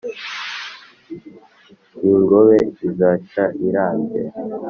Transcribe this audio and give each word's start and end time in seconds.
iy’ingobe 2.03 2.55
izica 2.69 3.09
irambye 3.67 4.23